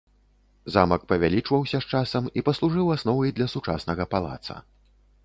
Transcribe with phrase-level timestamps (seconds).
[0.75, 4.57] Замак павялічваўся з часам і паслужыў асновай для сучаснага палаца.